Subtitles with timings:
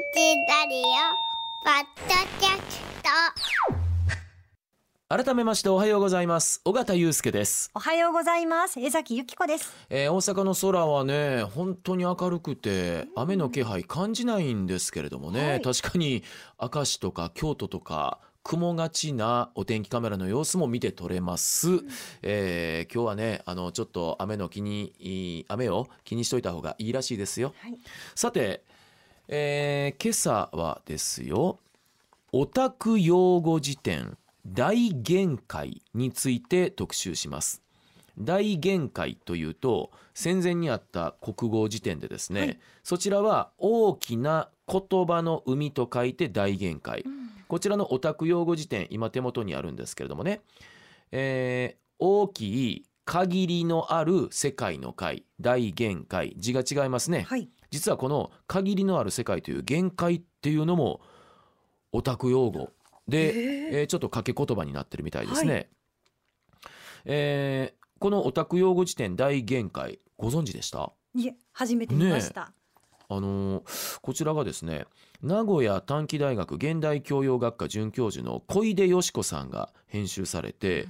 [0.00, 0.06] ラ
[0.66, 0.82] リオ
[1.62, 2.80] ポッドキャス
[5.18, 5.24] ト。
[5.24, 6.62] 改めましておはようございます。
[6.64, 8.80] 尾形祐介です、おはようございます。
[8.80, 9.74] 江崎由紀子です。
[9.90, 15.60] えー大阪の空はね本当に明るくて雨の気配感じないんですけれどもね、はい。
[15.60, 16.24] 確かに
[16.58, 21.68] 明石とか京都とか雲がちなお天気カメラの様子も見て取れます、
[22.22, 27.52] えー今日はねあのちょっと雨の気にいい雨を気にしといた方がいいらしいですよ。
[27.60, 27.78] はい。
[28.14, 28.64] さて、
[29.32, 31.60] えー今朝はですよ
[32.32, 37.62] オタク用語辞典大限界について特集します。
[38.18, 42.58] 大限界というと戦前にあった国語辞典でですね、はい。
[42.82, 47.04] そちらは大きな言葉の海と書いて大限界。
[47.46, 50.40] こちらのオタク用語辞典今手元にあるんですけれどもね、
[51.12, 56.34] えー大きい限りのある世界の界大限界。
[56.36, 57.48] 字が違いますね、はい。
[57.70, 61.00] 実はこの限りのある世界という限界っていうのも
[61.92, 62.70] オタク用語
[63.08, 63.34] で、
[63.80, 65.70] えーちょっと掛け言葉になってるみたいですね。
[66.54, 66.70] は
[67.06, 70.92] えーこのオタク用語辞典大限界ご存知でした？
[71.14, 72.52] いえ、初めて見ました。
[73.08, 74.86] あのーこちらがですね
[75.22, 80.86] 名古屋短期大学現代教養学科准教授の小出よし子さんが編集されて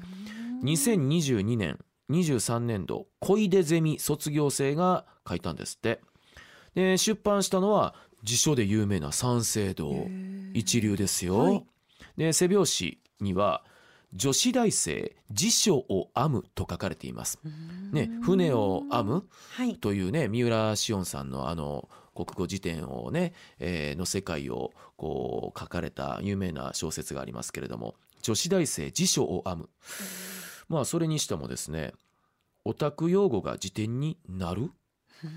[0.63, 1.79] 2022年
[2.11, 6.01] 23年度小出ゼミ卒業生が書いたんですって
[6.75, 10.07] で出版したのは辞書で有名な三省堂。
[10.53, 11.65] 一流ですよ、はい。
[12.17, 13.63] で背表紙には
[14.13, 17.39] 女子大生辞書を編むと書かれています。
[17.93, 19.77] ね船を編むはい。
[19.77, 29.69] というね三浦紫音さんのあの国語辞典をね、えーの世界をこう書かれた有名な小説がありますけれども女子大生辞書を編む。
[30.69, 31.93] まあそれにしてもですね
[32.65, 34.71] オタク用語が辞典になる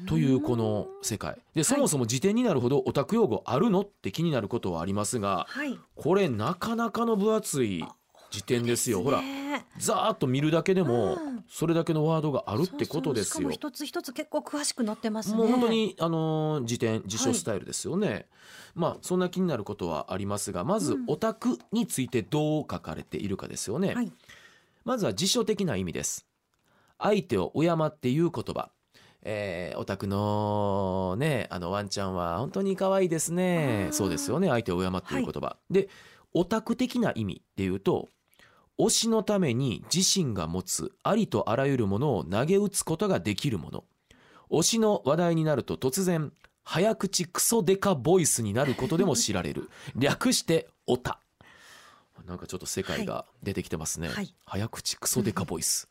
[0.07, 1.37] というこの世界。
[1.53, 5.77] でそもそも辞典になるほどオタク用語あるのって気になることはありますがはい。
[5.95, 7.83] これなかなかの分厚い
[8.31, 9.03] 辞典ですよ。
[9.03, 9.65] ほらね。
[9.77, 11.43] ざーっと見るだけでもうん。
[11.49, 13.33] それだけのワードがあるってことですよ。
[13.33, 15.37] そうそうしかも一つ一つ結構詳しく載ってますね。
[15.37, 15.69] もう本当。
[15.69, 18.27] にあのー辞典辞書スタイルですよね、
[18.73, 21.03] まあそんな気になることはありますがまずうん。
[21.07, 24.11] オタクについてどう書かれているかですよね、はい。
[24.85, 26.25] まずは辞書的な意味です。
[26.97, 28.69] 相手を敬って言う言葉
[29.25, 33.87] えー、オタクのねあのワンちゃんは本当に可愛いですね。
[33.91, 34.49] そうですよね。
[34.49, 35.89] 相手を敬って言う言葉、で
[36.33, 38.09] オタク的な意味で言うと
[38.77, 43.83] 推しのために自身が持つありとあらゆるものを投げ打つことができるもの。
[44.51, 46.31] 推しの話題になると突然
[46.63, 49.69] 早口クソデカボイスになることでも知られる。
[49.95, 51.19] 略してオタ
[52.27, 54.33] なんかちょっと世界が出てきてますね、はい。
[54.45, 55.89] 早口クソデカボイス。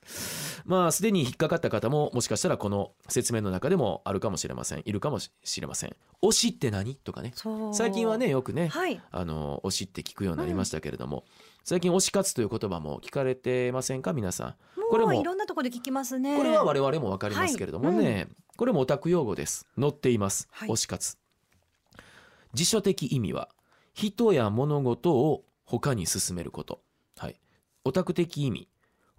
[0.65, 4.83] まあすでに引っかかった方ももしかしたらこの説明の中でもあるかもしれません。
[4.85, 5.97] いるかもしれません。
[6.23, 6.95] 推しって何？
[6.97, 7.35] とかね。
[7.73, 8.31] 最近はね。
[8.31, 9.01] よくね、はい。
[9.11, 11.25] あの推しって聞くようになりましたけれども、
[11.65, 14.15] 最近推し活という言葉も聞かれてませんか？
[14.15, 14.55] 皆さん。
[14.91, 16.37] これもいろんなところで聞きますね。
[16.39, 18.29] これは我々も分かりますけれどもね、はい。
[18.57, 19.67] これもオタク用語です。
[19.79, 20.69] 載っています、はい。
[20.71, 21.19] 推し活。
[22.55, 23.49] 辞書的意味は
[23.95, 26.83] 人や物事を他に進めること。
[27.17, 27.41] はい。
[27.85, 28.69] オタク的意味。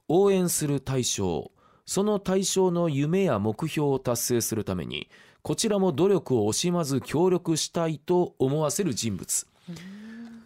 [0.08, 1.52] 応援する対象。
[1.86, 5.09] その対象の夢や目標を達成するために
[5.42, 9.48] こちらも努力を惜しまず協力したいと思わせる人物。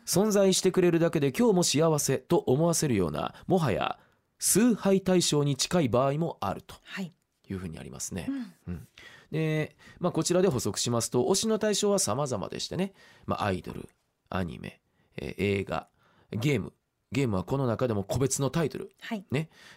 [0.06, 4.00] 存在してくれるだけで今日も幸せと思わせるようなもはや
[4.40, 6.76] 崇拝対象に近い場合もあると。
[6.84, 7.14] はい。
[7.50, 8.28] いうふうにありますね。
[8.68, 8.72] う。
[8.72, 8.88] ん。
[9.32, 12.94] で、まあ、こちらで補足しますと推しの対象は様々でしてね、
[13.26, 13.90] まあ、アイドル
[14.30, 14.82] アニメ、
[15.18, 15.88] えー映画
[16.32, 16.74] ゲーム。
[17.12, 18.92] ゲームはこの中でも個別のタイトル。
[19.00, 19.26] はい。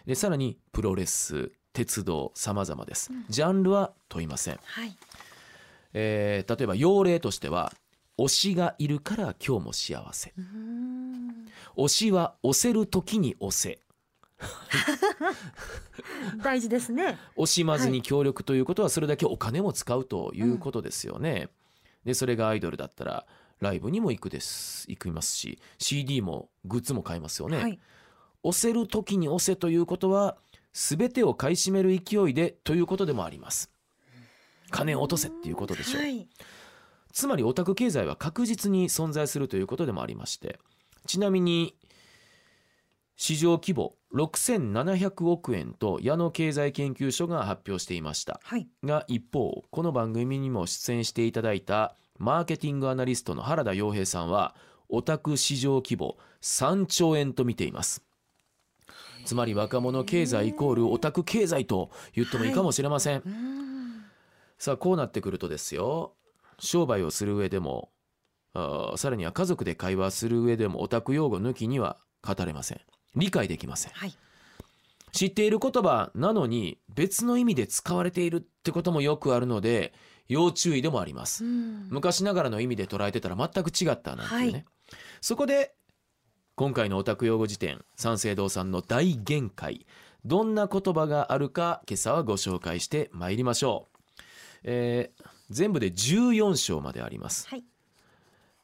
[0.05, 3.11] でさらにプロレス鉄道様々です。
[3.29, 4.95] ジャンルは問いません、はい。
[5.93, 7.73] えー例えば用例としては
[8.17, 10.33] 推しがいるから今日も幸せ。
[11.77, 13.79] 推しは押せる時に押せ。
[16.43, 17.17] 大事ですね。
[17.37, 21.49] 惜しまずに協力ということはそれだけお金も使うということですよね。
[22.05, 23.25] でそれがアイドルだったら
[23.61, 27.57] ライブにも行くです行きますし CD もグッズも買いますよね。
[27.57, 27.79] はい。
[28.43, 30.35] 押せる時に押せということは
[30.73, 33.71] 全てを買い占める勢いでということでもあります。
[34.71, 36.01] 金を落とせっていうことでしょう。
[36.01, 36.27] はい。
[37.13, 40.59] つまりオタク経済は確実に存在するということでもありまして
[41.07, 41.75] ちなみに
[43.17, 48.67] 市場規模6700億円と矢野経済研究所が発表していましたはい。
[48.83, 54.53] が一方この番組にも出演していただいたマーケティングアナリストの原田洋平さんは
[54.89, 58.03] オタク市場規模3兆円と見ています。
[59.25, 64.03] つまり若者経済イコールオタク経済と言ってもいいかもしれません、うーん
[64.59, 66.13] さあこうなってくるとですよ。
[66.59, 67.89] 商売をする上でも
[68.53, 72.81] あさらには家族で会話する上でもオタク用語抜きには語れません。
[73.15, 73.93] 理解できません。
[73.93, 74.13] はい。
[75.11, 79.93] 知っている言葉なのに別の意味で使われているってこともよくあるので
[80.27, 81.43] 要注意でもあります。
[81.43, 81.87] うん。
[81.89, 84.65] 昔ながらの意味で捉えてたら全く違ったなんていうね、はい。
[85.19, 85.73] そこで
[86.55, 89.85] 今回のオタク用語辞典三省堂さんの大限界。
[90.23, 94.01] どんな言葉があるか今朝はご紹介してまいりましょう、
[94.63, 97.47] えー全部で14章まであります。
[97.49, 97.65] はい。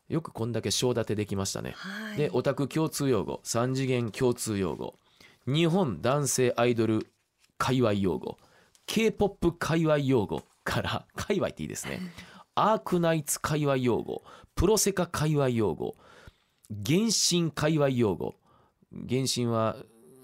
[0.08, 1.74] よくこんだけ章立てできましたね。
[1.76, 2.18] はい。
[2.18, 4.98] でオタク共通用語3次元共通用語
[5.48, 7.08] 日本男性アイドル
[7.58, 8.38] 界隈用語
[8.86, 12.02] k p o p 界隈用語から界隈っていいですね。
[12.56, 14.24] アークナイツ界隈用語
[14.56, 15.96] プロセカ界隈用語
[16.70, 18.36] 原神界隈用語。
[19.10, 19.78] 原神は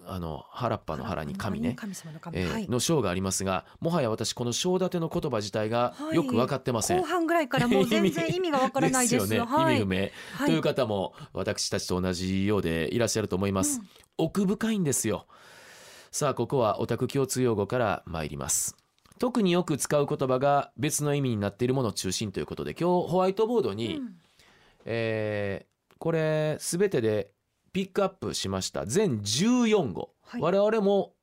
[0.06, 2.40] あの原っぱの原に神ね神様の神。
[2.40, 2.68] えーはい。
[2.68, 6.16] の章がありますがもはや私この章立ての言葉自体がはい。
[6.16, 9.34] よく分かってません、後半ぐらいからもう全然 意味がわからないです。
[9.36, 9.78] よね、はい。
[9.78, 10.12] 意味不明、はい。
[10.48, 13.82] という方も私たちと同じようでいらっしゃると思います、
[14.18, 15.28] 奥深いんですよ。
[16.12, 18.78] さあここはオタク共通用語から参ります。
[19.20, 24.16] 特によく使う言葉が別の意味になっているものを中心ということで今日ホワイトボードに、うん。
[24.86, 27.32] えーこれ全てで
[27.74, 28.86] ピックアップしました。
[28.86, 30.42] 全14語、はい。
[30.42, 31.14] 我々も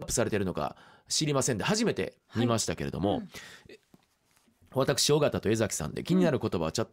[0.00, 0.76] アップされているのか
[1.08, 3.28] 知りませんで初めて見ましたけれども、うん。
[4.74, 6.86] 私尾形と江崎さんで気になる言葉をちゃ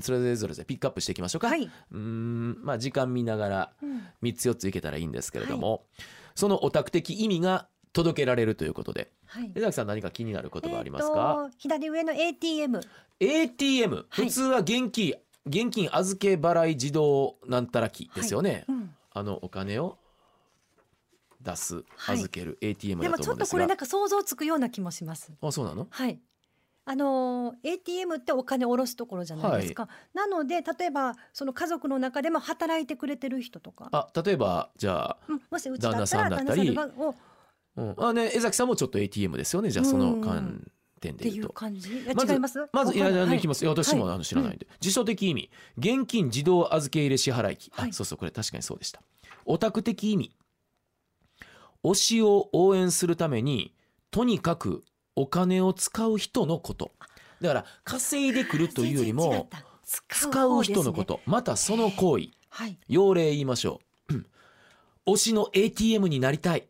[0.00, 1.64] それぞれでピックアップしていきましょうか、はい。
[1.64, 2.58] うーん。
[2.62, 4.02] まあ時間見ながらうん。
[4.22, 5.84] 3つ4ついけたらいいんですけれども、
[6.34, 9.10] そのオタク的意味が届けられるということで。
[9.26, 9.50] はい。
[9.54, 9.60] 江。
[9.62, 12.80] 崎さん何か気になる言葉ありますえか、ーと左上の ATM。
[13.18, 14.26] ATM はい。
[14.26, 15.14] 普通は現金
[15.48, 18.94] 現金預け払い自動なんたら機ですよね、うん。
[19.12, 19.98] あのお金を
[21.42, 22.16] 出すはい。
[22.16, 25.32] 預ける ATM でだもちょっとこれと思うんですが、なんか想像つくような気もします。
[25.40, 25.86] あそうなの？
[25.90, 26.18] はい。
[26.84, 29.88] あのー ATM ってお金を下ろすところじゃないですか。
[30.14, 36.78] なので例えばその家族の中でも働いてくれてる人とか、あ例えばじゃあうんもしうちだったら旦那さんだったり。
[37.76, 37.82] う。
[37.82, 39.70] ん、あね江崎さんもちょっと ATM ですよね。
[39.70, 41.52] じゃあその観点で言うと。
[41.52, 42.00] 感じ？
[42.02, 42.68] いやまず違います？
[42.72, 42.98] まずい。
[42.98, 43.38] やいやはい。
[43.38, 43.64] いきます。
[43.66, 44.14] 私もはい。
[44.14, 45.50] あの知らないんで、辞書的意味。
[45.78, 47.90] 現金自動預け入れ支払い機、はい。
[47.90, 49.02] あそうそうこれ確かにそうでした。
[49.44, 50.34] オタク的意味。
[51.84, 53.74] 推しを応援するために
[54.10, 54.82] とにかく
[55.14, 56.92] お金を使う人のこと。
[57.40, 59.48] だから稼いでくるというよりも
[59.84, 61.04] 使う人のこ。
[61.04, 61.20] と。
[61.24, 62.30] またその行為。
[62.50, 62.78] はい。
[62.88, 63.80] 要例言いましょ
[64.10, 64.14] う。
[65.12, 66.68] 推しの ATM になりたい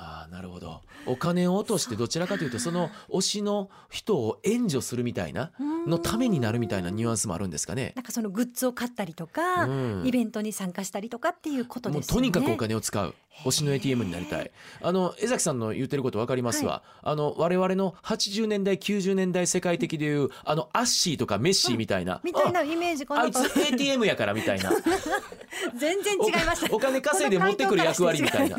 [0.00, 0.80] ああなるほど。
[1.06, 5.52] お金を落としてどちらかというとその推しの人を援助するみたいな
[5.86, 7.92] のためになるみたいなニュアンスもあるんですかね。
[7.96, 10.02] なんかそのグッズを買ったりとか、うん。
[10.06, 12.20] イベントに参加したりとかっていうことですよね。
[12.20, 13.14] とにかくお金を使う
[13.44, 14.50] 推しの ATM になりたい。
[14.80, 23.38] あの江崎さんの言ってること分かりますわ、あの我々の80年代90年代世界的でいうあのアッシーとかメッシーみたいな、みたいなイメージあいつ
[23.72, 24.72] ATM やからみたいな。
[25.76, 26.74] 全然違いました。
[26.74, 28.58] お金稼いで持ってくる役割みたいな。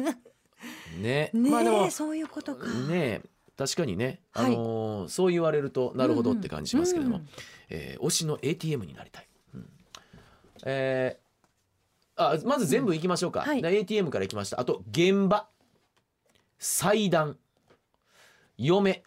[1.01, 1.30] ね。
[1.33, 2.68] ねえ、まあでもそういうことか。
[2.68, 3.21] ね
[3.57, 4.56] 確かにね、あはい。
[4.56, 7.30] のーそう言われるとなるほどって感じしますけれども、うんうん
[7.69, 9.69] えー推しの ATM になりたい、うん。
[10.65, 11.21] えー
[12.15, 13.48] あまず全部いきましょうか、うん。
[13.48, 13.62] はい。
[13.62, 14.59] で ATM からいきました。
[14.59, 15.48] あと現場。
[16.59, 17.38] 祭壇。
[18.57, 19.04] 嫁。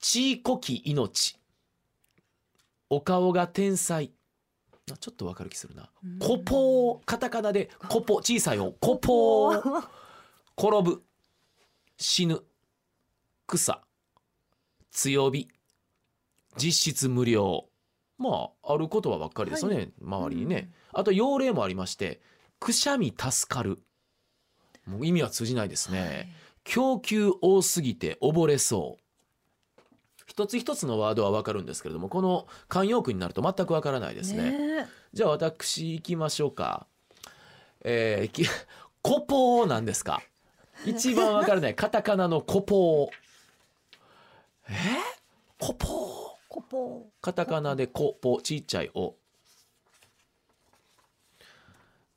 [0.00, 1.38] ちいこき命。
[2.90, 4.06] お顔が天才。
[4.06, 4.15] あ
[4.94, 5.90] ちょっとわかる気するな。
[6.04, 6.18] うん。
[6.18, 9.88] コポーカタカナでコポ小さいよコポー。
[10.56, 11.02] 転ぶ。
[11.98, 12.40] 死ぬ。
[13.46, 13.82] 草。
[14.92, 15.48] 強火。
[16.56, 17.68] 実質無料。
[18.18, 22.20] まあある言葉ばっかりですよね、周りにね、あと用例もありまして
[22.58, 23.78] くしゃみ助かる。
[24.86, 26.32] もう意味は通じないですね、
[26.64, 29.02] 供給多すぎて溺れそう
[30.36, 34.50] 一つ一つのワードはわかるんですけれどもこの慣用句になると全くわからないですね
[34.82, 36.86] ねじゃあ私行きましょうか。
[37.80, 38.44] えー、き
[39.00, 40.20] コポーなんですか？
[40.84, 43.10] 一番わからない カタカナのコポー。
[44.68, 44.72] え？
[45.58, 46.36] ー、コポー。
[46.50, 49.14] コポカタカナでコポちっちゃいお。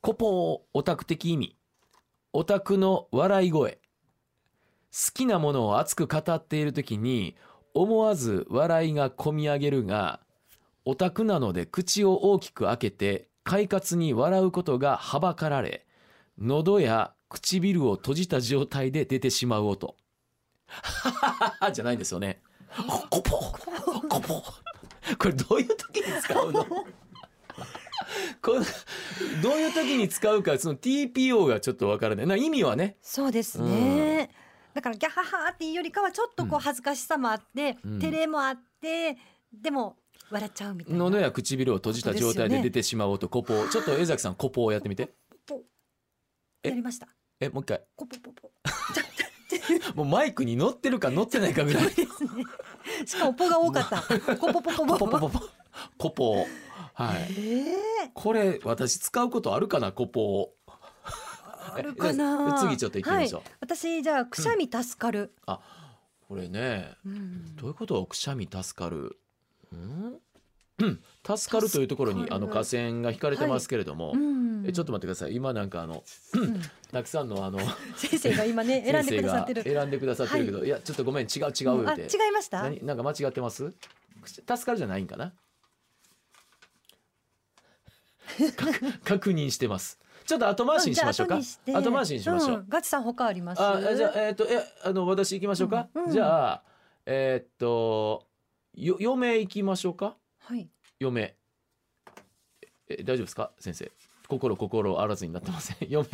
[0.02, 1.56] コポーオタク的意味。
[2.34, 3.72] オタクの笑い声。
[4.92, 7.34] 好きなものを熱く語っている時に
[7.74, 10.20] 思わず笑いがこみ上げるが
[10.84, 15.86] オタクなので口を大きく開けて快活に笑うことがはばかられ
[16.38, 19.94] 喉や唇を閉じた状態で出てしまう音
[21.72, 22.40] じゃないんですよね。
[23.10, 23.36] コポ
[24.08, 24.42] コポ
[25.18, 26.64] これどういう時に使うの？
[28.42, 28.64] この
[29.42, 32.26] どういう時に使うかその TPO がちょっとわからない。
[32.26, 32.96] な意味はね。
[33.02, 34.30] そうですね。
[34.74, 36.60] だからギャハハっていうよりかはちょっとこううん。
[36.60, 37.98] 恥ずかしさもあって、うん。
[37.98, 39.16] 照れもあって
[39.52, 39.96] でも
[40.30, 40.98] 笑っちゃうみたいな。
[40.98, 45.10] 喉や唇を閉じた状態で出てしまおうとコポちょっと江崎さんコポをやってみて。
[46.62, 47.08] やりました。
[47.40, 47.82] えもう一回。
[47.96, 48.50] コポポポ。
[49.94, 51.90] もうマイクに乗ってるか乗ってないかぐらい。
[53.06, 54.36] しかもポが多かった。
[54.36, 54.98] コポポコポ。
[54.98, 55.40] コポポポポ。
[55.98, 56.46] コポ
[56.94, 57.32] はい。
[57.38, 59.92] ええこれ私使うことあるかな？
[59.92, 60.54] コポを
[61.74, 62.58] あるかな。
[62.60, 63.40] 次ちょっと行ってみましょう。
[63.40, 65.32] はい、私じゃあくしゃみ助かる。
[66.28, 66.92] これね。
[67.04, 67.56] うん。
[67.56, 68.04] どういうこと？
[68.06, 69.16] くしゃみ助かる。
[69.74, 70.18] ん
[70.78, 71.02] うん。
[71.36, 74.64] 助かるというところにあの河川が引かれてますけれども、うん。
[74.66, 75.34] えちょっと待ってください。
[75.34, 76.02] 今なんかあの
[76.34, 76.62] うん
[76.92, 77.58] たくさんのあの
[77.96, 79.62] 先生が今ね選んでくださってる。
[79.62, 81.88] 選んでくださってるけど、い、やちょっとごめん違う違う言うん。
[81.88, 82.62] あうて、違いました？
[82.62, 83.72] 何なんか間違ってます？
[84.24, 85.32] 助かるじゃないんかな？
[88.56, 88.66] か
[89.04, 89.98] 確認してます
[90.30, 93.60] ちょっと後回しにしましょうか、んじゃあ後回しにしましょう、んガチさん他あります？
[93.60, 96.10] あじゃあえっ、とえあの私行きましょうか、うんうん。
[96.12, 96.62] じゃあ
[97.04, 98.28] えっ、と
[98.74, 100.16] よ嫁行きましょうか？
[100.38, 100.68] はい。
[101.00, 101.34] 嫁
[102.88, 103.50] え大丈夫ですか？
[103.58, 103.90] 先生。
[104.28, 105.76] 心心あらずになってません。
[105.90, 106.04] 嫁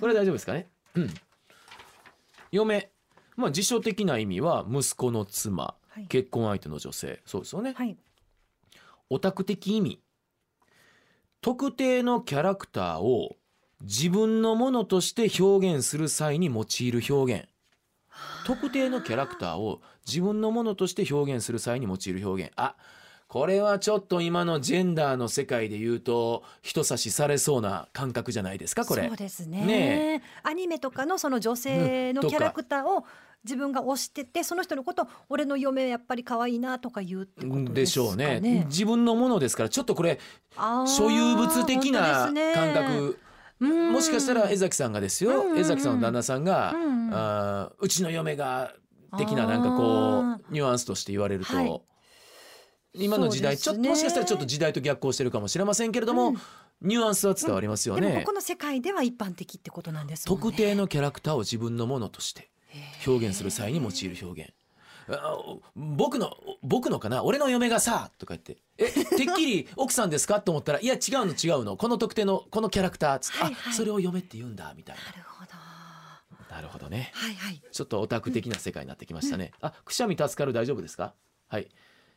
[0.00, 0.68] これ大丈夫ですかね？
[0.94, 1.10] うん。
[2.50, 2.90] 嫁
[3.36, 5.74] まあ辞書的な意味は息子の妻。
[5.88, 6.06] はい。
[6.08, 7.22] 結婚相手の女性。
[7.24, 7.72] そうですよね。
[7.72, 7.96] はい。
[9.08, 10.02] オタク的意味。
[11.40, 13.36] 特定のキャラクターを
[13.82, 17.48] 自分のものとして表現する際に用いる表現。
[18.46, 22.52] 特定のキャラクターを自分のものとして表現する際に用いる表現。
[22.56, 22.76] あ
[23.26, 29.08] これはちょっと今のジェンダーの世界で言うと人差しされそうな感覚じゃないですかこれ。
[29.08, 29.64] そうですね。
[29.64, 33.04] ねアニメとかのその女性のうんキャラクターを
[33.42, 38.38] 自分が推しててその人のこと俺の嫁やっぱり可愛いなとか言うってことでですかしょうね。
[38.38, 38.66] ね。
[38.68, 40.20] 自分のものですからちょっとこれ
[40.86, 43.16] 所有物的な感覚うん
[43.62, 45.58] もしかしたら江崎さんがですよ、うんうんうん。
[45.58, 47.14] 江崎さんの旦那さんが、うんうん。
[47.14, 48.74] あーうちの嫁が
[49.16, 51.80] 的ななんかこうニュアンスとして言われると、はい。
[52.94, 56.38] 今の時代、ちょっともしかしたらちょっと時代と逆行してるかもしれませんけれども、うん。
[56.82, 58.00] ニュアンスは伝わりますよね。
[58.00, 58.26] でもこ。
[58.26, 60.24] この世界では一般的ってことなんですね。
[60.28, 62.50] 特定のキャラクターを自分のものとして
[63.06, 64.52] 表現する際に用いる表現。
[65.08, 65.36] あ
[65.74, 67.24] 僕の僕のかな？
[67.24, 75.50] 俺の嫁がさとか言って「えてっきり奥さんですか?」と思ったら「いや違うの違うのこの特定のこのキャラクター」つって「はいはいあそれを嫁って言うんだ」みたいなるほど。
[76.50, 76.56] な。
[76.56, 77.10] なるほどね。
[77.14, 77.62] はいはい。
[77.72, 79.52] ちょっとオタク的な世界になってきましたね。
[79.60, 81.14] あ、くしゃみ助かる大丈夫ですか？
[81.48, 81.68] はい。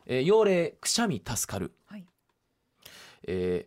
[0.06, 1.74] えー、用例くしゃみ助かる。
[1.88, 2.06] はい。
[3.28, 3.66] え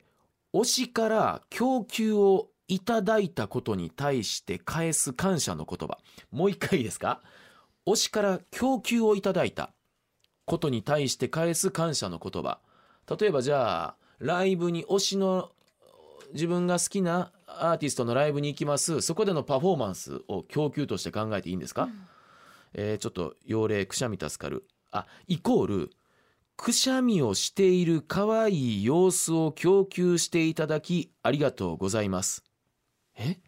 [0.54, 5.98] ー、推しから供給をいただいたことに対して返す感謝の言葉。
[6.30, 7.22] もう一回いいですか？
[7.92, 9.72] 推しから供給をいただいた
[10.44, 12.58] ことに対して返す感謝の言葉。
[13.18, 15.50] 例えばじゃあライブに推しの
[16.34, 19.00] 自分が好きなアーティストのライブに行きます。
[19.00, 21.88] そこでのパフォーマンスを供給として考えていいんですか？
[22.74, 25.90] えーちょっと用例くしゃみ助かるあイコール
[26.58, 32.44] くしゃみをしている可愛い様子を供給していただきありがとうございます
[33.16, 33.38] え？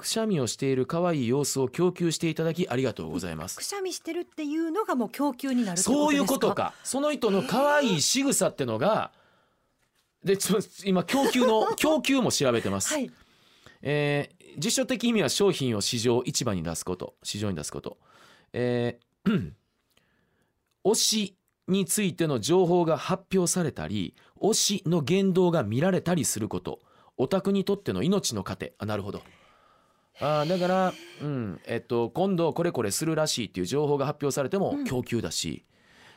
[0.00, 3.56] くしゃみをしている可愛い様子を供給していただきありがとうございます。
[3.56, 5.78] くしゃみしてるっていうのがもう供給になる。
[5.78, 6.54] そういうこと。
[6.54, 6.72] か。
[6.82, 9.12] その人の可愛い仕草ってのが
[10.24, 13.10] でちょ今供給の 供給も調べてます、はい。
[13.82, 17.14] えー辞書的意味は商品を市場市場に出すこと。
[17.22, 17.98] 市場に出すこと、
[18.52, 19.52] えー
[20.82, 21.36] 推し
[21.68, 26.80] についての情報が発表されたり推しの言動が見られたりすること。
[27.16, 28.72] オタクにとっての命の糧。
[28.78, 29.22] あなるほど
[30.20, 34.84] あーだから、うんえっと、今度これこれするらしいっていう情報が発表されてもうん。
[34.84, 35.64] 供給だし、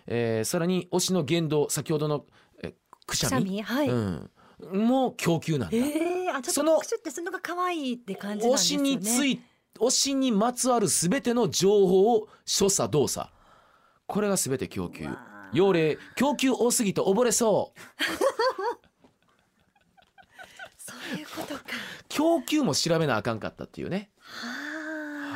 [0.07, 2.25] えーさらに推しの言動先ほどの、
[2.61, 2.73] えー
[3.05, 3.89] くしくしゃゃみみはい。
[3.89, 4.31] うん、
[4.71, 5.77] もう供給なんだ。
[5.77, 5.79] え
[6.27, 8.89] えあちょっとその拍手ってするのが可愛いって感じなん推しですよね。
[8.89, 9.41] につい
[9.79, 13.27] 推しにまつわるすべての情報を所作動作。
[14.05, 15.07] これがすべて供給。
[15.53, 17.79] 要例供給多すぎて溺れそう
[21.11, 21.61] そういうことか。
[22.09, 24.09] 供給も調べなあかんかったっていうね。
[24.19, 24.63] はあ。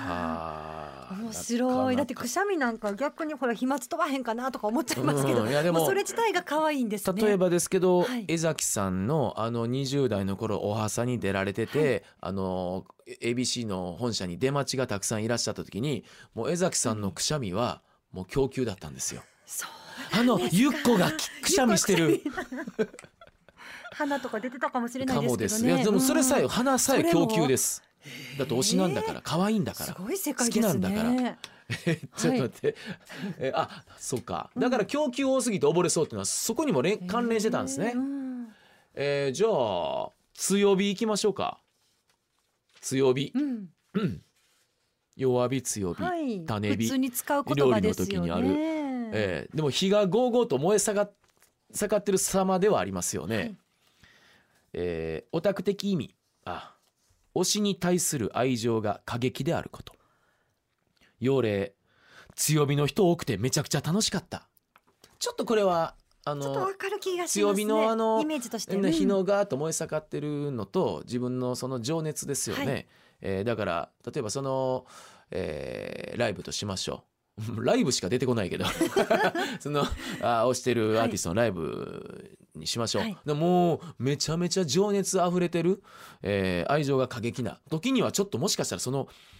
[0.07, 1.17] はあ。
[1.21, 1.95] 面白い。
[1.95, 7.21] だってくしゃみなんか逆にほら飛沫飛ばへんかなとか思っちゃいますけど、うんいやでもそれ自体が可愛いんですね。
[7.21, 8.25] 例えばですけど、はい。
[8.27, 12.86] 江崎さんのあの20代の頃おはさに出られてて、あの
[13.21, 17.81] ABC の本社に出待ちがたくさんいらっしゃった時にもう江崎さんのくしゃみは
[18.12, 19.21] もう供給だったんですよ。
[19.45, 19.69] そう
[20.19, 22.21] あのゆっこがきくしゃみしてる
[23.97, 25.37] 鼻とか出てたかもしれないですけどね。
[25.37, 27.81] ですいやでもそれさえ、うん花さえ供給です。
[28.37, 29.93] だって推しなんだから可愛いんだから。
[29.95, 31.11] 好きなんだから。
[32.15, 32.75] ちょっと待って、
[33.39, 34.51] えあそうか。
[34.55, 38.47] だから供給多すぎて溺れそうっていうのはそこにもれ関連してたんですね、うん
[38.93, 41.59] えーじゃあ強火いきましょうか。
[42.81, 43.31] 強火。
[43.33, 43.69] うん。
[43.95, 44.21] うん。
[45.15, 46.83] 弱火強火、はい、種火。
[46.85, 49.09] 普通に使う言葉ですよ料理の時にね。
[49.13, 51.11] えーでも火がゴーゴーと燃え盛っ
[51.73, 53.57] 盛ってる様ではありますよね。
[54.74, 56.15] はいえーオタク的意味。
[56.45, 56.75] あ
[57.36, 59.93] 推しに対する愛情が過激であること。
[61.19, 61.75] 要例
[62.36, 64.47] 強火の人多くてめちゃくちゃ楽しかった。
[65.19, 66.67] ちょっとこれはあの。
[67.27, 68.75] 強火のあのイメージとして。
[68.75, 72.88] ね火うんのガーッと燃え盛ってるのと自分のその情熱ですよね、はい。
[73.21, 74.86] えーだから例えばその、
[75.31, 77.07] えーライブとしましょう。
[77.63, 78.65] ライブしか出てこないけど。
[79.59, 79.81] その
[80.21, 83.17] あ推してるアーティストのライブにしましょう、はい。
[83.25, 85.81] でもうめちゃめちゃ情熱あふれてる、
[86.21, 89.37] えー愛情が過激な時にはちょっともしかしたらそのえー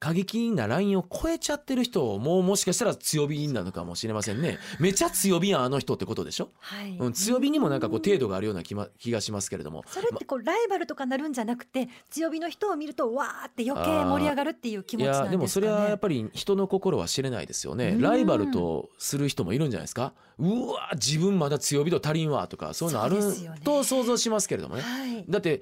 [0.00, 4.58] 過激なラインを超えちゃってる人ももしかしたら強火なのかもしれませんね。
[4.80, 6.48] めちゃ強火やんあの人ってことでしょ？
[6.58, 6.96] はい。
[6.98, 9.84] うん、強火にもなんかこう程度があるような気,、ま、気がしますけれども。
[9.86, 15.26] それってこうライバルとかなるんじゃなくて強火の人を見るとわーって余計盛り上がるっていう気い持ちなんですかね。
[15.26, 17.90] やでもそれはやっぱり人の心は知れないですよね。
[17.90, 18.00] うん。
[18.00, 20.14] ライバルとする人もいるんじゃないですか？
[20.38, 23.16] うわ自分まだ強火度足りんわとかそういうのある
[23.62, 24.82] と想像しますけれどもね。
[24.82, 25.26] はい。
[25.28, 25.60] だって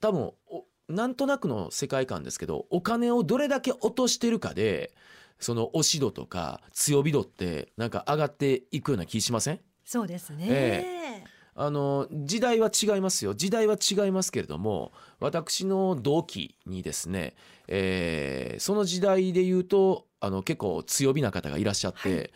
[0.00, 4.92] 多分おなんとなくの世界観ですけどお金をどれだけ落としてるかで
[5.40, 9.60] その押し度とか強火度ってなんか上がっていくような気しません？
[9.84, 10.46] そうですね。
[10.48, 11.24] え
[11.56, 13.32] あの時代は違いますよ。
[13.32, 17.34] 時代は違いますけれども私の同期にですね、
[17.68, 22.30] えーその時代で言うとあの結構強火な方がいらっしゃって、はい。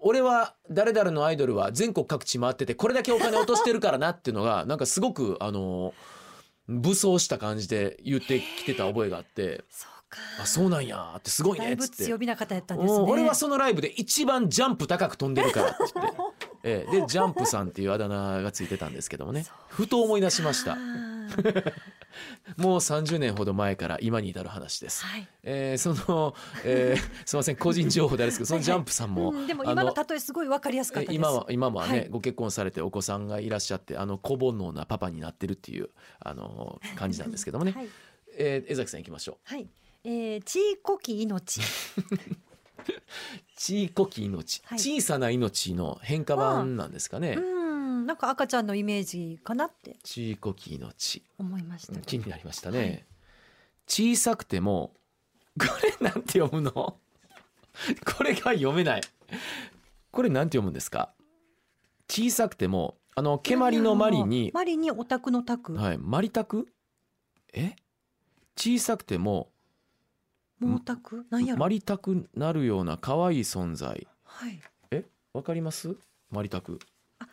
[0.00, 5.92] 俺は誰々のアイドルは全国各地回っててこれだけお金落としてるからなっていうのがなんかすごくあの
[6.68, 10.18] 武装した感じで言ってきてた覚えがあってそうか。
[10.42, 12.04] 「あそうなんや」ってすごいねっつって。
[12.04, 12.98] 強火な方やったんですね。
[12.98, 16.18] うん俺はそのライブで一番ジャンプ高く飛んでるからって言って、
[16.64, 20.76] ええでジャンプさんっていうあだ名がついてたんですけどもねふと思い出しました
[22.56, 25.28] もう30年ほど前から今に至る話です、はい。
[25.42, 31.16] えーその、えーすいません個人情報であれですけどそのジャンプさんも、うんでもあ今の例えすごいわかりやすかったです。
[31.16, 37.88] 今は今はね、はいご結婚されてお子さんがいらっしゃってあの小煩悩なパパになってるっていうあの感じなんですけどもね、 はい。
[38.36, 39.68] えー江崎さん行きましょうはい。
[40.04, 41.60] えー、ちいこき命。
[43.56, 47.57] ちいこき命、はい小さな命の変化版なんですかね、うん、
[48.08, 49.96] なんか赤ちゃんのイメージかなって。
[50.02, 52.00] ちいこき命思いました。
[52.00, 53.04] 気になりましたね、はい。
[53.86, 54.94] 小さくても
[55.60, 55.66] こ
[56.00, 56.72] れなんて読むの？
[58.16, 59.02] これが読めない。
[60.10, 61.12] これなんて読むんですか？
[62.08, 65.74] 小さくてもあの蹴鞠のマリにマリにオタクのタク。
[65.74, 66.66] はいマリタク
[67.52, 67.76] え？
[68.56, 69.50] 小さくても
[70.60, 71.26] もうタク。
[71.28, 71.60] なんやろ？
[71.60, 74.06] マリタクなるような可愛い存在。
[74.24, 74.58] はい。
[75.34, 75.94] わかります？
[76.30, 76.86] マリタクあ、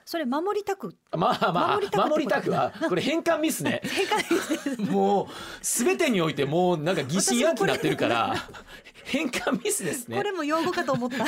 [0.05, 0.95] それ守りたく。
[1.17, 4.81] まあまあ守りたく守りたくは これ変換ミスね正解です。
[4.81, 5.27] もう
[5.61, 8.35] 全てにおいてもうなんか疑心暗鬼になってるから
[9.03, 11.25] 変換ミスですねこれも用語かと思った。
[11.25, 11.27] あ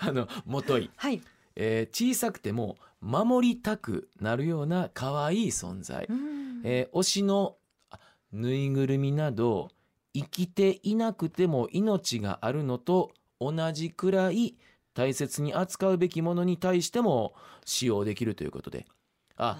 [0.00, 1.22] あのもとい、はい。
[1.56, 7.56] えー小さくても守りたくなるような可愛い存在、うんえー推しの
[7.90, 7.98] あ
[8.32, 9.70] ぬいぐるみなど
[10.12, 14.56] 生きていなくても命があるのと同じくらい
[14.94, 18.86] 大切に扱うべきものに対しても使用できるということで。
[19.36, 19.58] あ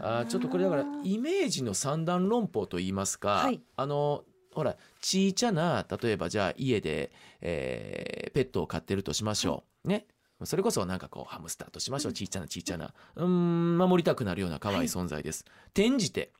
[0.00, 0.26] あー。
[0.26, 3.60] ちょっとこれだからイメージの三段論法といいますか、はい。
[3.76, 10.06] あのほらちいちゃな例えばじゃあ家で、えーペットを飼ってるとしましょう、ね。
[10.44, 12.92] それこそなんかこうハムスターとしましょう、ちいちゃなちいちゃな。
[13.14, 16.32] うーん守りたくなるような可愛い存在です、転じて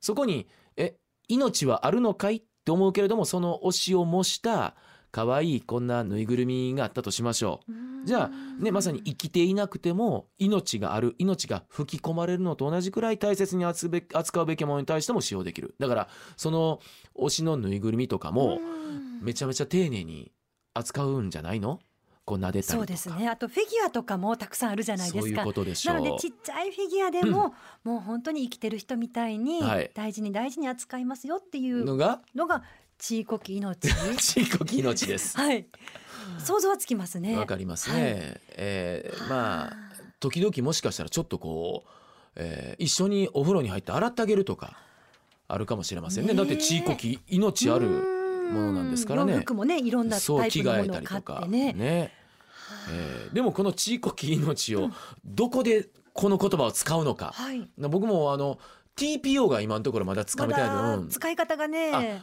[0.00, 0.96] そこにえ
[1.28, 2.36] 命はあるのかい？
[2.36, 4.74] って思うけれどもその推しを模した
[5.10, 7.72] 可愛いこんなぬいぐるみがあったとしましょう。
[8.06, 15.74] じゃあねまさに生きていなくても命がある命が吹き込まれるのと同じくらい大切に扱うべきものに対しても使用できる。
[15.78, 16.80] だからその
[17.16, 19.18] 推しのぬいぐるみとかもうん。
[19.20, 20.30] めちゃめちゃ丁寧に
[20.74, 21.80] 扱うんじゃないの？
[22.24, 22.72] こう撫でたりとか。
[22.76, 23.28] そうですね。
[23.28, 25.44] あとフィギュアとかもたくさんあるじゃないですか。
[25.44, 29.90] なのでちっちゃいフィギュアでも、もう本当に生きてる人みたいにはい。
[29.92, 32.62] 大事に大事に扱いますよっていうのがのが
[32.98, 33.88] ちいこき命。
[34.18, 34.40] ち？
[34.42, 35.66] いこき命ですはい。
[36.38, 37.36] 想像はつきますね。
[37.36, 38.12] わかりますね、はい
[38.56, 39.76] えーまあ
[40.20, 41.90] 時々もしかしたらちょっとこう、
[42.34, 44.76] えー一緒にお風呂に入って洗ってあげるとか
[45.46, 51.74] あるかもしれませんねねえだってちいこき命あるものなんですからね洋服もねいろんなタイプのものを買ったりとかてね。
[51.78, 54.90] えーでもこのちいこき命を
[55.24, 57.68] どこでこの言葉を使うのか、はい。
[57.78, 58.58] な僕もあの
[58.96, 62.20] TPO が今のところまだつかめてないま使い方がね。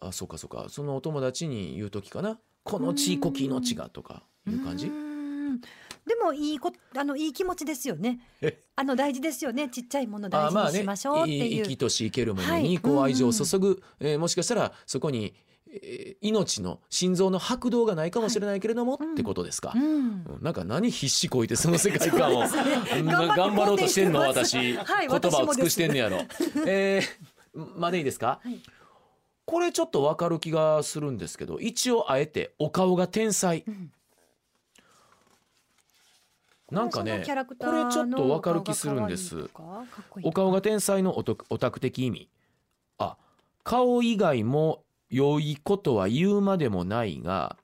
[0.00, 0.66] あそうかそうか。
[0.68, 2.38] そのお友達に言う時かな。
[2.64, 4.90] このちいこき命がとかいう感じ？
[6.06, 8.20] でもいいこあのいい気持ちですよね。
[8.40, 8.62] え？
[8.76, 9.68] あの大事ですよね。
[9.68, 11.64] ちっちゃいもの大あまあね事にしましょうっていう。
[11.64, 12.62] 生きとし生けるものはい。
[12.62, 15.34] にこう愛情を注ぐ、えーもしかしたらそこに、
[15.70, 19.12] えー命の心臓の拍動がないかもしれないけれども、うん。
[19.12, 19.72] ってことですか。
[19.74, 19.82] うん。
[19.82, 22.50] うんなんか何必死こいてその世界観を、 ね。
[22.98, 26.18] うん頑張ろうとしてんの私、はい言葉を尽くしてんねやろ。
[26.66, 28.60] えー、までいいですか、はい
[29.48, 33.64] これちょっとわかる気がするんですけど一応あえてお顔が天才。
[33.66, 33.90] うん。
[36.70, 37.24] なんかね
[37.58, 39.48] これちょっとのわかる気するんです。
[40.22, 42.28] お顔が天才のオタク的意味。
[42.98, 43.16] あ
[43.64, 47.56] 顔以外も良いことは言うまでもないが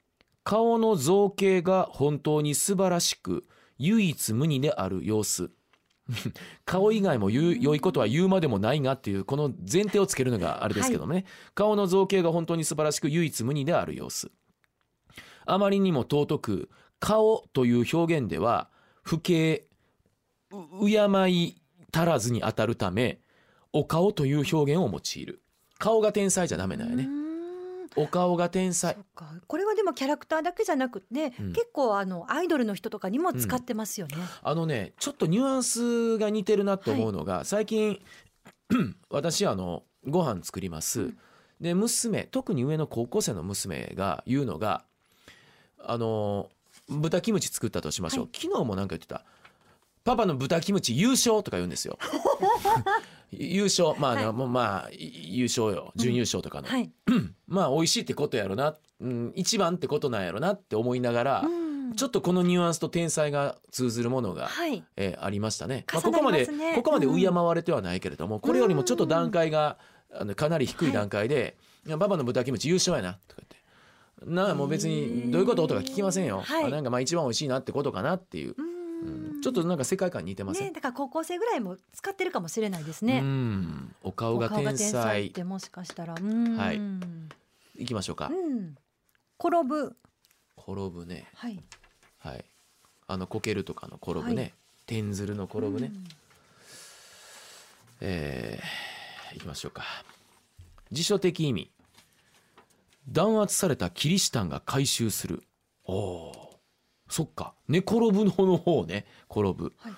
[0.43, 3.45] 顔の造形が本当に素晴らしく
[3.77, 5.51] 唯一無二である様子
[6.65, 14.31] 顔以外も言う良いことは言うまでもないがっていうこの前提をつけるのがあれですけどね、顔の造形が本当に素晴らしく唯一無二である様子。
[15.47, 18.71] あまりにも尊く顔という表現では
[19.03, 19.67] 不敬
[20.51, 21.61] う敬い
[21.93, 23.21] 足らずに当たるため
[23.73, 25.43] お顔という表現を用いる。
[25.79, 27.24] 顔が天才じゃダメだよね
[27.97, 28.97] お顔が天才。
[29.47, 31.53] これはでもキャラクターだけじゃなくて、うん。
[31.53, 34.17] 結構あのアイドルの人とかにも使ってますよね。
[34.43, 38.01] あのねちょっとニュアンスが似てるなと思うのが、最近
[39.11, 41.19] 私あのご飯作ります、うん。
[41.61, 44.85] で娘特に上の高校生の娘が言うのが
[45.79, 46.51] あの
[46.89, 49.25] 豚キムチ作ったとしましょう、は昨日もなんか言ってた
[50.05, 51.99] 「パパの豚キムチ優勝」とか言うんですよ。
[53.39, 54.33] 優勝まあ、はい。
[54.33, 55.93] もうまあい優勝よ。
[55.97, 56.91] 準優勝とかの、はい。
[57.47, 60.55] まあ美味しいってことやろな、うん、一番ってことなんやろな。
[60.55, 61.95] って思いながら、うん。
[61.97, 64.83] ちょっとこのニュアンスと天才が通ずるものが、はい。
[64.97, 65.85] えーありましたね。
[65.93, 69.79] まあ、重なりここまでここまでうん敬われてはないけれども、これよりもちょっと段階が
[70.13, 71.91] あのかなり低い段階で「い。
[71.91, 73.55] やパパの豚キムチ優勝やな」とか言って。
[74.27, 75.67] なあもう別にどういうこと？
[75.67, 76.65] とか聞きませんよ、はい。
[76.65, 78.63] あなんかまあ一番美味しいなってことかなっていう、う
[79.05, 79.39] うん。
[79.39, 83.21] んちょっとなんか世界観似てません、ねだから高校生ぐらいも使ってるかもしれないですうね。
[83.21, 83.95] ん。
[84.03, 85.27] お顔が天才。
[85.27, 86.15] ってもしかしたら。
[86.15, 86.57] うん。
[86.57, 86.81] はい。
[87.77, 88.77] いきましょうか、うん。
[89.39, 89.97] 転ぶ。
[90.57, 91.29] 転ぶね。
[91.35, 91.61] はい。
[92.19, 92.45] はい。
[93.07, 94.55] あのこけるとかの転ぶね、はい。
[94.87, 96.05] 天鶴の転ぶね、うん。
[98.01, 98.95] えー
[99.35, 99.83] いきましょうか。
[100.93, 101.71] 辞書的意味。
[103.09, 105.43] 弾圧されたキリシタンが回収する。
[105.85, 106.44] おおー
[107.09, 107.55] そっか。
[107.69, 109.07] 寝転ぶのの方ね。
[109.31, 109.93] 転ぶ、はい。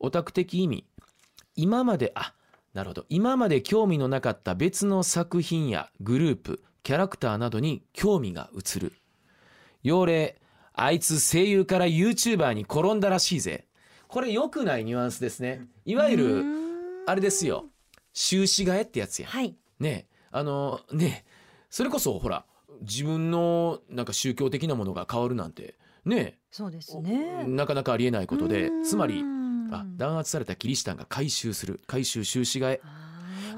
[0.00, 0.84] オタク的意味。
[1.56, 2.34] 今まであ
[2.74, 3.06] なるほど。
[3.08, 8.92] 今まで興味のなかった別の作品やグループキャラクターなどに興味が移る。
[9.82, 10.40] 要例
[10.72, 13.66] あいつ声優から YouTuber に転んだらしいぜ。
[14.08, 15.66] これ良くないニュアンスですね。
[15.84, 17.04] いわゆうるん。
[17.06, 17.66] あれですよ。
[18.12, 19.56] 終始替えってやつやはい。
[19.78, 20.06] ね。
[20.10, 21.24] えあのね。
[21.26, 21.30] え
[21.70, 22.44] それこそほら
[22.82, 26.38] 自分のなんか宗教的なものが変わるなんてね。
[26.50, 27.44] そうですえね。
[27.46, 28.84] なかなかありえないことでうん。
[28.84, 29.24] つまり
[29.70, 32.80] あ弾圧されたキリシタンが回収する回収終始替え。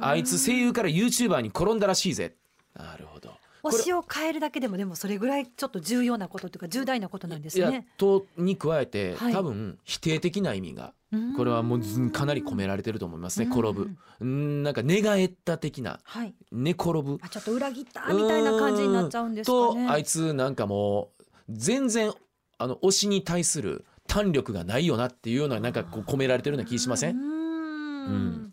[0.00, 2.36] あいつ声優から YouTuber に転んだらしいぜ。
[2.74, 3.30] なるほど。
[3.64, 7.86] 推しを変えるだけでもでもそれぐらいちょっと重要なことというか重大なことなんですね。
[7.96, 9.32] とに加えて、はい。
[9.32, 10.92] 多分否定的な意味が
[11.36, 13.90] これはもうずかなり込められてると思いますね転ぶ。
[14.20, 16.34] うんなんか寝返った的なはい。
[16.52, 17.18] 寝転ぶ。
[17.22, 19.86] あちょっと裏切ったみたいな感じになっちゃうんですかね。
[19.86, 22.12] とあいつなんかもう全然
[22.58, 27.16] あの推しに対する胆力がないよなっていうようななんかこう込められてるような気しません？
[27.16, 28.14] うん。
[28.14, 28.52] ん。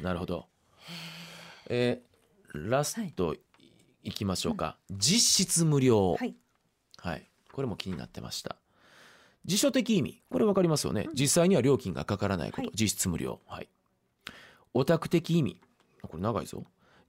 [0.00, 0.46] なるほど。
[1.68, 2.14] えー
[2.56, 3.34] ラスト
[4.04, 6.14] いきましょうか、実質無料。
[6.14, 6.36] はい。
[6.98, 8.54] はい、これも気になってました。
[9.44, 10.22] 辞書的意味。
[10.30, 12.70] これわかりますよね、実際には料金がかからないこと、はい。
[12.74, 13.40] 実質無料。
[13.48, 13.68] はい。
[14.72, 15.60] オタク的意味。
[16.02, 16.62] これ長いぞ。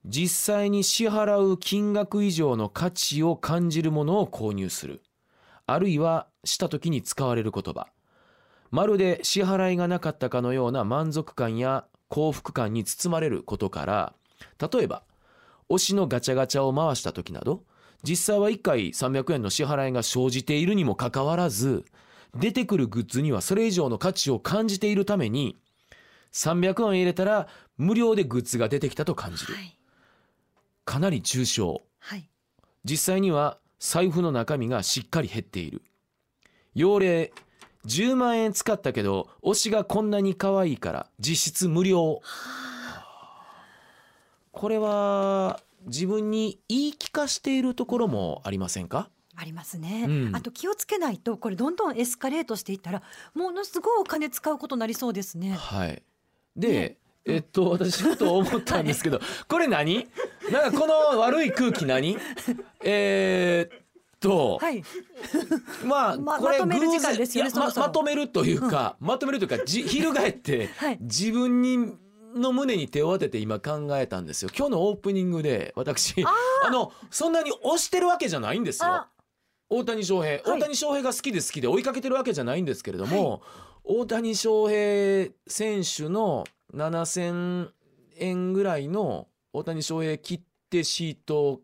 [0.04, 5.00] 実際に支払う金額以上の価値を感じるものを購入する
[5.66, 7.88] あるいはした時に使われる言葉
[8.70, 14.12] まるで支払いがなかったかのような満足感や幸福感に包まれることから
[14.60, 15.02] 例えば
[15.68, 17.64] 推しのガチャガチャを回した時など
[18.02, 21.84] 実際は1回300円の支払いが生じているにもかかわらず
[22.34, 25.56] 出てくるグッズにはそれ以上の価値を感じているために
[26.32, 27.48] 300円入れたら
[27.78, 29.78] 無料でグッズが出てきたと感じるはい。
[30.84, 32.28] かなり抽象はい。
[32.84, 35.82] 実際には財布の中身がしっかり減っている。
[36.74, 37.32] 要例
[37.86, 42.20] 10万円使ったけど推しがこんなに可愛いから実質無料。
[44.52, 49.08] これは自分に言い聞かしているところもありませんか？
[49.36, 50.36] ありますね、うん。
[50.36, 53.02] あと気をつけないとこれどんどんエスカレートしていったら
[53.34, 55.52] ものすごいお金使うことになりそうですね。
[55.52, 56.02] はい。
[56.56, 60.08] で、ねえっと私ちょっと思ったんですけど、これ何？
[60.52, 62.16] なんかこの悪い空気何？
[62.84, 63.86] えー
[64.20, 64.82] と、はい。
[65.84, 70.98] まあ、 まこれまとめる時間偶然まそろそろまとめるというか、まとめるというかじ 翻ってはい。
[71.00, 71.94] 自分に
[72.34, 74.50] の胸に手を当てて今考えたんですよ。
[74.56, 76.14] 今日のオープニングで私
[76.64, 78.88] あのそんなに推してるわけじゃないんですよ。
[78.88, 79.08] あ。
[79.68, 83.42] 大谷翔平、大谷翔平が好きで好きで追いかけてるわけじゃないんですけれども、
[83.82, 87.70] 大谷翔平選手の7000
[88.18, 91.60] 円ぐらいの大谷翔平切手シート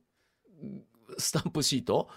[1.18, 2.08] スタンプシート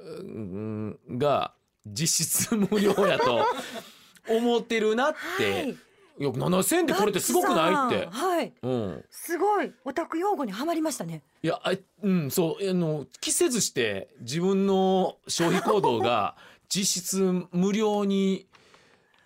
[0.00, 1.54] うんが
[1.86, 3.44] 実質無料やと
[4.28, 7.96] 思ってるなって、はいい、や7000円でこれってすごくない？
[7.96, 8.06] って。
[8.10, 8.52] はい。
[8.62, 11.22] うん、すごいオタク用語にはまりましたね。
[11.42, 11.72] いやあ
[12.02, 16.36] うんそうあの着せずして自分の消費行動が
[16.68, 17.22] 実質
[17.52, 18.46] 無料に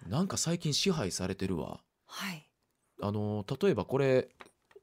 [0.07, 2.48] なんか最近支配されてるわはい。
[3.03, 4.29] あの例えばこれ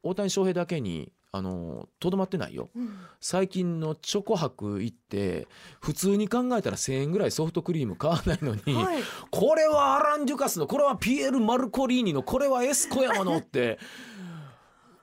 [0.04, 5.48] 大谷翔平だけにあのとどまってないようん最近のチョコ博行って
[5.82, 9.04] 普通に考えたら1,000円ぐらいソフトクリーム買わないのに、はい。
[9.30, 13.78] これはアラン・デュカスのこれはピエール・マルコリーニのこれはエスコヤマのって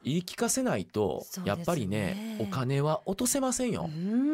[0.07, 3.91] 言い聞かせないと、やっぱりねお金は落とせませんよ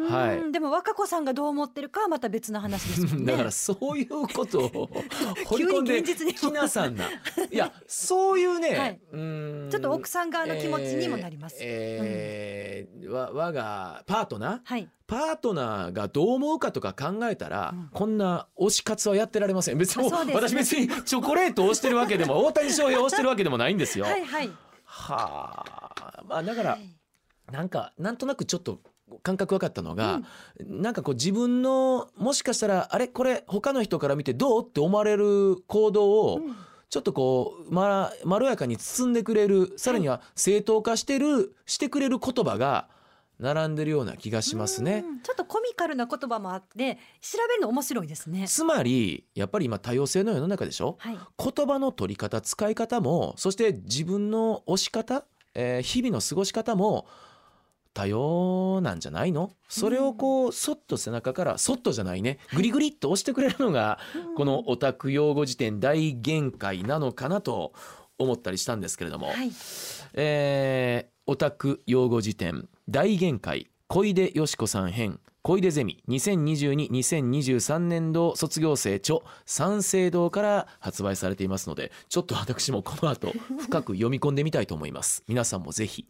[0.07, 3.25] はいでも和歌子さんがどう思ってるかはまた別の話ですね。
[3.31, 4.69] だからそういうことを
[5.45, 7.09] 掘り込んで急に現実にきなさんな。
[7.09, 11.57] いやそういうね、 はいうーんちょっと奥さん側の気持ちにもなります。
[11.59, 14.59] えーえーわ我がパートナー？
[14.63, 14.89] はい。
[15.07, 24.05] パートナーがどう思うかとか考えたら、うんこんな推し活はやってられません別に、ね私別にチョコレートを推してるわけでも大谷翔平を推してるわけでもないんですよ。
[24.05, 24.49] はいはい。
[24.95, 25.63] は
[26.19, 26.23] あ。
[26.27, 26.95] まあだから、はい。
[27.51, 28.79] なんかなんとなくちょっと
[29.21, 30.21] 感覚分かったのが、
[30.59, 36.55] なんかこう自分のもしかしたらあれこれ他の人から見てどうって思われる行動を、うん。
[36.89, 42.87] ちょっとこうままろやかに包んでくれるさらには正当化してるしてくれる言葉が
[43.39, 45.03] 並んでるような気がしますね。
[45.05, 45.19] うん。
[45.21, 48.47] ちょっとコミカルな言葉もあって調べるの面白いですね。
[48.47, 50.97] つまりやっぱり今多様性の世の中でしょ？
[50.99, 51.17] はい。
[51.37, 57.07] 言葉の取り方使い方もそして自分の推し方、えー日々の過ごし方も
[57.93, 59.51] 多様なんじゃないの？
[59.67, 62.39] それをこうそっと背中からそっとじゃないね。
[62.55, 63.99] グリグリっと押してくれるのが
[64.37, 67.73] このオタク用語辞典大限界なのかなと
[68.17, 69.51] 思ったりしたんですけれども、はい。
[70.13, 85.23] えーオタク用語辞典大限界小出よし子さん編小出ゼミ2022-2023年度卒業生著三省堂から発売されていますのでちょっと私もこの後深く読み込んでみたいと思います。
[85.29, 86.07] 皆さんもぜひ